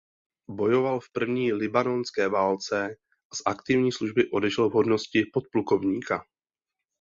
[0.49, 2.89] Bojoval v první libanonské válce
[3.31, 6.25] a z aktivní služby odešel v hodnosti podplukovníka.